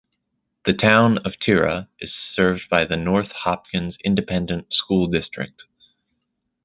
[0.65, 5.61] The Town of Tira is served by the North Hopkins Independent School District.